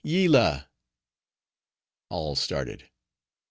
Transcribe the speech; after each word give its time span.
Yillah." 0.03 0.67
All 2.09 2.35
started. 2.35 2.89